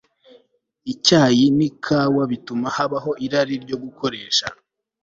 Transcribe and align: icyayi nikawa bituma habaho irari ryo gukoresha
icyayi 0.93 1.45
nikawa 1.57 2.23
bituma 2.31 2.67
habaho 2.75 3.11
irari 3.25 3.55
ryo 3.63 3.77
gukoresha 3.83 4.45